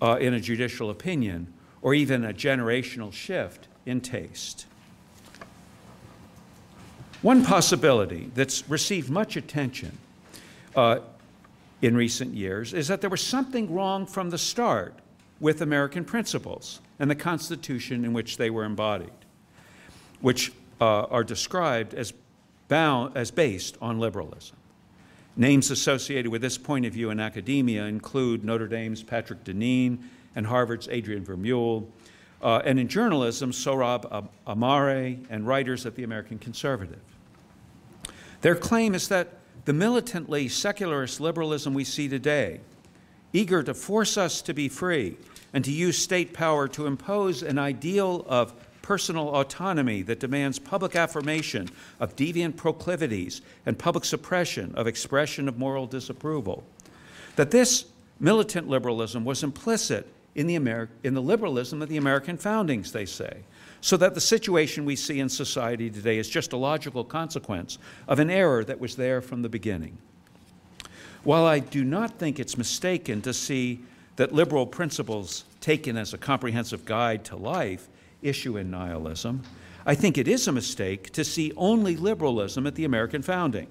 [0.00, 1.52] uh, in a judicial opinion
[1.82, 4.66] or even a generational shift in taste.
[7.22, 9.96] One possibility that's received much attention
[10.76, 11.00] uh,
[11.80, 14.94] in recent years is that there was something wrong from the start
[15.40, 19.10] with American principles and the Constitution in which they were embodied
[20.24, 22.14] which uh, are described as,
[22.68, 24.56] bound, as based on liberalism.
[25.36, 29.98] Names associated with this point of view in academia include Notre Dame's Patrick Deneen
[30.36, 31.86] and Harvard's Adrian Vermeule,
[32.42, 37.00] uh, and in journalism, Sohrab Ahmari and writers at the American Conservative.
[38.42, 42.60] Their claim is that the militantly secularist liberalism we see today,
[43.32, 45.16] eager to force us to be free
[45.54, 48.52] and to use state power to impose an ideal of
[48.84, 51.66] personal autonomy that demands public affirmation
[52.00, 56.62] of deviant proclivities and public suppression of expression of moral disapproval.
[57.36, 57.86] That this
[58.20, 63.06] militant liberalism was implicit in the, Ameri- in the liberalism of the American foundings, they
[63.06, 63.38] say,
[63.80, 68.18] so that the situation we see in society today is just a logical consequence of
[68.18, 69.96] an error that was there from the beginning.
[71.22, 73.80] While I do not think it's mistaken to see
[74.16, 77.88] that liberal principles taken as a comprehensive guide to life
[78.24, 79.42] issue in nihilism.
[79.86, 83.68] I think it is a mistake to see only liberalism at the American founding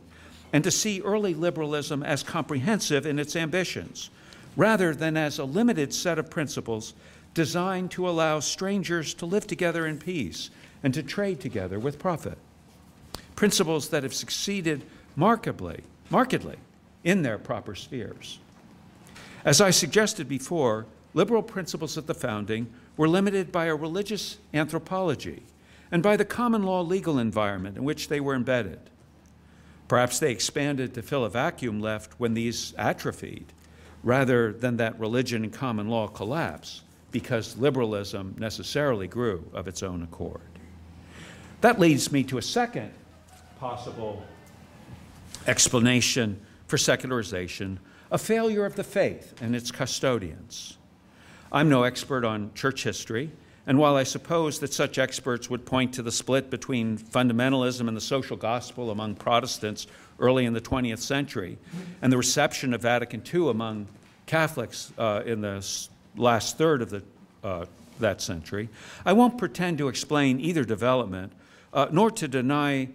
[0.53, 4.11] and to see early liberalism as comprehensive in its ambitions,
[4.55, 6.93] rather than as a limited set of principles
[7.33, 10.51] designed to allow strangers to live together in peace
[10.83, 12.37] and to trade together with profit.
[13.35, 14.83] Principles that have succeeded
[15.15, 15.81] markedly,
[16.11, 16.57] markedly
[17.03, 18.39] in their proper spheres.
[19.43, 20.85] As I suggested before,
[21.15, 25.43] liberal principles at the founding were limited by a religious anthropology
[25.91, 28.79] and by the common law legal environment in which they were embedded.
[29.87, 33.53] Perhaps they expanded to fill a vacuum left when these atrophied,
[34.03, 36.81] rather than that religion and common law collapse
[37.11, 40.41] because liberalism necessarily grew of its own accord.
[41.61, 42.91] That leads me to a second
[43.59, 44.25] possible
[45.47, 47.79] explanation for secularization
[48.11, 50.77] a failure of the faith and its custodians.
[51.53, 53.29] I'm no expert on church history,
[53.67, 57.95] and while I suppose that such experts would point to the split between fundamentalism and
[57.95, 59.85] the social gospel among Protestants
[60.17, 61.59] early in the 20th century,
[62.01, 63.87] and the reception of Vatican II among
[64.25, 65.63] Catholics uh, in the
[66.15, 67.03] last third of the,
[67.43, 67.65] uh,
[67.99, 68.67] that century,
[69.05, 71.33] I won't pretend to explain either development,
[71.71, 72.89] uh, nor to deny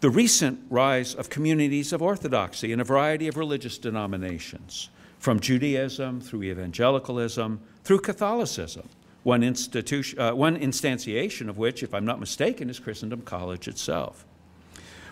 [0.00, 4.88] the recent rise of communities of orthodoxy in a variety of religious denominations
[5.18, 8.86] from Judaism through evangelicalism through Catholicism,
[9.22, 14.26] one, institution, uh, one instantiation of which, if I'm not mistaken, is Christendom College itself.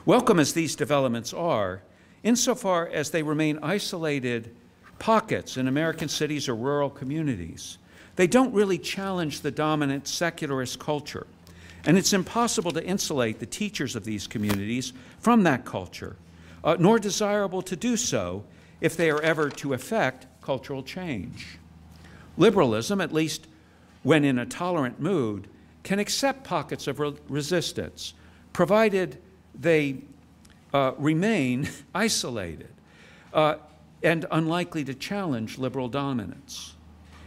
[0.04, 1.82] Welcome as these developments are,
[2.22, 4.54] insofar as they remain isolated
[4.98, 7.78] pockets in American cities or rural communities,
[8.16, 11.26] they don't really challenge the dominant secularist culture.
[11.86, 16.16] And it's impossible to insulate the teachers of these communities from that culture,
[16.62, 18.44] uh, nor desirable to do so
[18.80, 21.58] if they are ever to effect cultural change.
[22.36, 23.46] Liberalism, at least
[24.02, 25.48] when in a tolerant mood,
[25.82, 28.14] can accept pockets of re resistance,
[28.52, 29.18] provided
[29.54, 29.98] they
[30.72, 32.72] uh, remain isolated
[33.32, 33.56] uh,
[34.02, 36.74] and unlikely to challenge liberal dominance.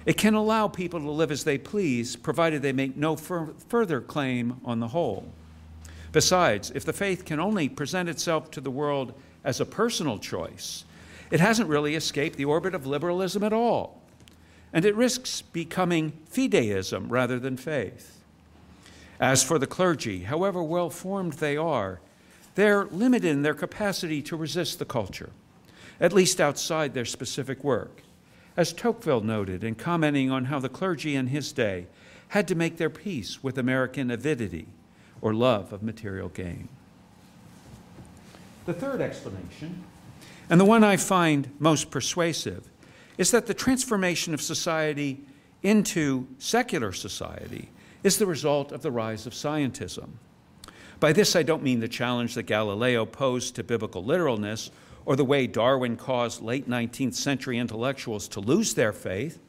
[0.06, 4.02] It can allow people to live as they please, provided they make no fur further
[4.02, 5.26] claim on the whole.
[6.12, 10.86] Besides, if the faith can only present itself to the world as a personal choice,
[11.32, 14.02] it hasn't really escaped the orbit of liberalism at all,
[14.74, 18.20] and it risks becoming fideism rather than faith.
[19.20, 22.00] As for the clergy, however well formed they are,
[22.56, 25.30] they're limited in their capacity to resist the culture,
[26.00, 28.02] at least outside their specific work.
[28.58, 31.88] As Tocqueville noted in commenting on how the clergy in his day
[32.30, 34.68] had to make their peace with American avidity
[35.22, 36.70] or love of material gain.
[38.66, 39.84] The third explanation,
[40.50, 42.70] and the one I find most persuasive,
[43.18, 45.22] is that the transformation of society
[45.62, 47.70] into secular society
[48.04, 50.10] is the result of the rise of scientism.
[51.00, 54.72] By this, I don't mean the challenge that Galileo posed to biblical literalness
[55.06, 59.40] or the way Darwin caused late 19th century intellectuals to lose their faith,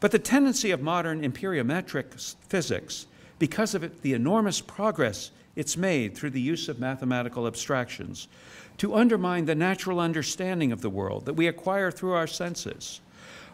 [0.00, 3.06] but the tendency of modern empiriometric physics,
[3.38, 8.28] because of it, the enormous progress it's made through the use of mathematical abstractions,
[8.78, 13.00] to undermine the natural understanding of the world that we acquire through our senses,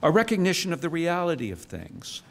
[0.03, 2.23] a recognition of the reality of things,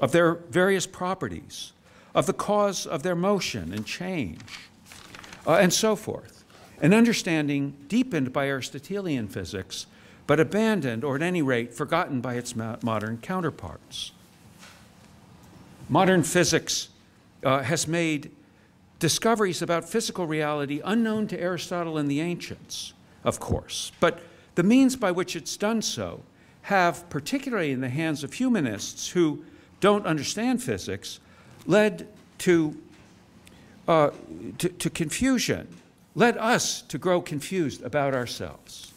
[0.00, 1.72] of their various properties,
[2.14, 4.40] of the cause of their motion and change,
[5.46, 6.44] uh, and so forth
[6.80, 9.86] an understanding deepened by Aristotelian physics,
[10.26, 14.12] but abandoned, or at any rate, forgotten by its modern counterparts.
[15.88, 16.88] Modern physics
[17.42, 18.30] uh, has made
[19.04, 24.20] discoveries about physical reality unknown to Aristotle and the ancients, of course, but
[24.54, 26.22] the means by which it's done so
[26.62, 29.44] have, particularly in the hands of humanists who
[29.80, 31.20] don't understand physics,
[31.66, 32.80] led to,
[33.86, 34.08] uh,
[34.56, 35.68] to, to confusion
[36.14, 38.94] led us to grow confused about ourselves,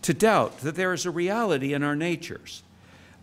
[0.00, 2.62] to doubt that there is a reality in our natures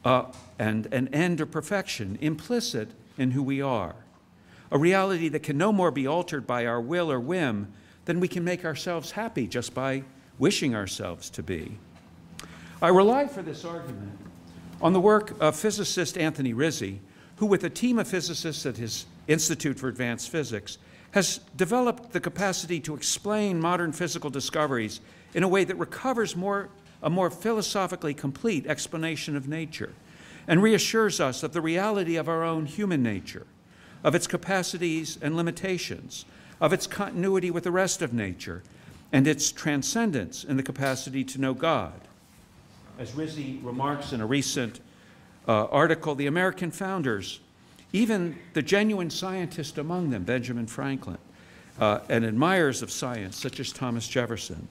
[0.06, 0.26] uh,
[0.60, 3.96] and an end or perfection implicit in who we are,
[4.72, 7.72] a reality that can no more be altered by our will or whim
[8.06, 10.04] than we can make ourselves happy just by
[10.38, 11.78] wishing ourselves to be.
[12.82, 14.18] I rely for this argument
[14.82, 17.02] on the work of physicist Anthony Rizzi,
[17.38, 20.78] who, with a team of physicists at his Institute for Advanced Physics,
[21.12, 25.02] has developed the capacity to explain modern physical discoveries
[25.34, 26.70] in a way that recovers more,
[27.02, 29.94] a more philosophically complete explanation of nature
[30.48, 33.46] and reassures us of the reality of our own human nature,
[34.04, 36.26] of its capacities and limitations,
[36.62, 38.64] of its continuity with the rest of nature,
[39.12, 42.00] and its transcendence in the capacity to know God.
[42.98, 44.80] As Rizzi remarks in a recent
[45.48, 47.40] uh, article, the American founders
[47.92, 51.18] even the genuine scientist among them, Benjamin Franklin,
[51.80, 54.68] uh, and admirers of science, such as Thomas Jefferson,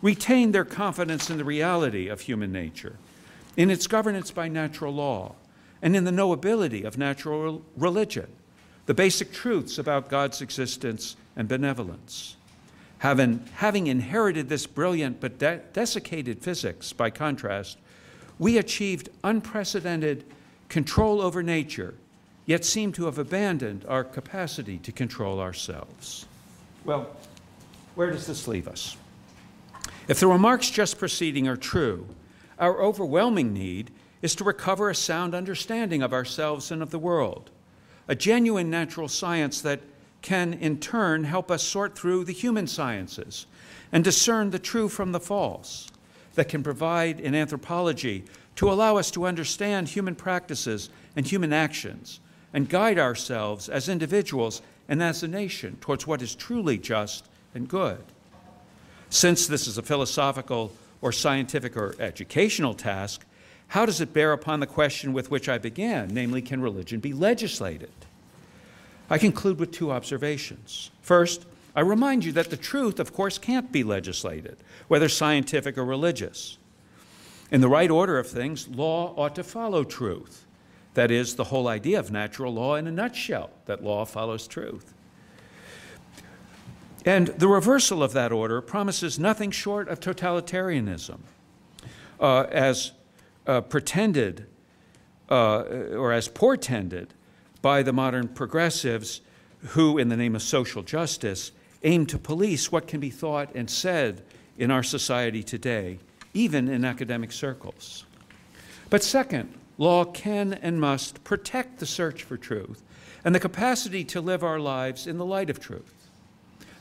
[0.00, 2.96] retained their confidence in the reality of human nature,
[3.56, 5.34] in its governance by natural law,
[5.82, 8.28] and in the knowability of natural religion,
[8.86, 12.36] the basic truths about God's existence and benevolence.
[12.98, 17.78] Having, having inherited this brilliant but de desiccated physics, by contrast,
[18.38, 20.24] we achieved unprecedented
[20.68, 21.94] control over nature
[22.46, 26.26] yet seem to have abandoned our capacity to control ourselves.
[26.84, 27.14] Well,
[27.94, 28.96] where does this leave us?
[30.08, 32.06] If the remarks just preceding are true,
[32.58, 37.50] our overwhelming need is to recover a sound understanding of ourselves and of the world,
[38.08, 39.80] a genuine natural science that
[40.22, 43.46] can, in turn, help us sort through the human sciences
[43.90, 45.90] and discern the true from the false,
[46.34, 48.24] that can provide in anthropology
[48.56, 52.20] to allow us to understand human practices and human actions
[52.52, 57.68] and guide ourselves as individuals and as a nation towards what is truly just and
[57.68, 58.02] good.
[59.10, 63.24] Since this is a philosophical or scientific or educational task,
[63.72, 67.14] how does it bear upon the question with which I began, namely, can religion be
[67.14, 67.88] legislated?
[69.08, 70.90] I conclude with two observations.
[71.00, 74.58] First, I remind you that the truth, of course, can't be legislated,
[74.88, 76.58] whether scientific or religious.
[77.50, 80.44] In the right order of things, law ought to follow truth.
[80.92, 84.92] That is the whole idea of natural law in a nutshell, that law follows truth.
[87.06, 91.20] And the reversal of that order promises nothing short of totalitarianism,
[92.20, 92.92] uh, as
[93.46, 94.46] uh, pretended
[95.30, 95.62] uh,
[95.96, 97.14] or as portended
[97.62, 99.20] by the modern progressives
[99.68, 101.52] who, in the name of social justice,
[101.84, 104.22] aim to police what can be thought and said
[104.58, 105.98] in our society today,
[106.34, 108.04] even in academic circles.
[108.90, 112.82] But second, law can and must protect the search for truth
[113.24, 116.10] and the capacity to live our lives in the light of truth.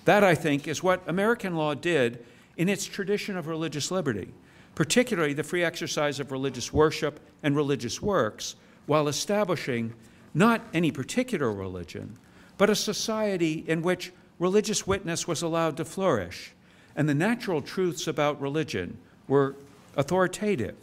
[0.05, 2.25] That, I think, is what American law did
[2.57, 4.33] in its tradition of religious liberty,
[4.75, 8.55] particularly the free exercise of religious worship and religious works,
[8.85, 9.93] while establishing
[10.33, 12.17] not any particular religion,
[12.57, 16.53] but a society in which religious witness was allowed to flourish,
[16.95, 18.97] and the natural truths about religion
[19.27, 19.55] were
[19.95, 20.75] authoritative,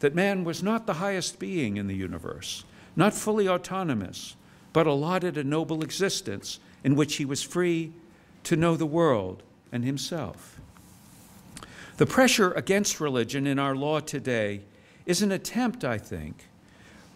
[0.00, 2.64] that man was not the highest being in the universe,
[2.96, 4.36] not fully autonomous,
[4.72, 7.92] but allotted a noble existence in which he was free
[8.42, 10.60] to know the world and himself.
[11.96, 14.62] The pressure against religion in our law today
[15.06, 16.48] is an attempt, I think,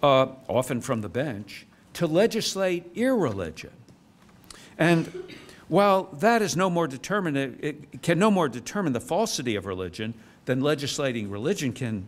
[0.03, 3.72] uh, often from the bench, to legislate irreligion.
[4.79, 5.35] And
[5.66, 10.14] while that is no more it can no more determine the falsity of religion
[10.45, 12.07] than legislating religion can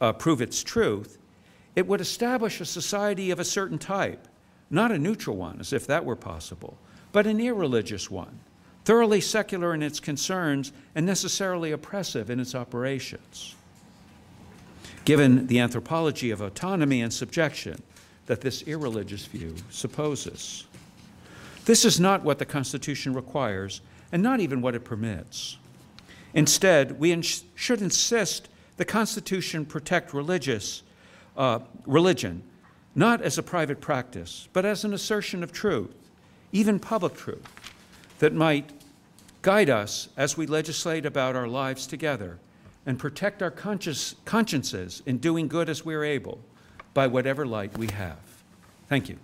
[0.00, 1.16] uh, prove its truth,
[1.74, 4.28] it would establish a society of a certain type,
[4.68, 6.76] not a neutral one, as if that were possible,
[7.12, 8.40] but an irreligious one,
[8.90, 13.54] thoroughly secular in its concerns and necessarily oppressive in its operations.
[15.04, 17.80] Given the anthropology of autonomy and subjection
[18.26, 20.66] that this irreligious view supposes.
[21.66, 23.80] This is not what the Constitution requires,
[24.10, 25.56] and not even what it permits.
[26.34, 30.82] Instead, we ins- should insist the Constitution protect religious
[31.36, 32.42] uh, religion,
[32.96, 35.94] not as a private practice, but as an assertion of truth,
[36.50, 37.46] even public truth,
[38.18, 38.72] that might
[39.42, 42.38] guide us as we legislate about our lives together
[42.86, 46.40] and protect our conscious, consciences in doing good as we're able
[46.94, 48.18] by whatever light we have.
[48.88, 49.18] Thank you.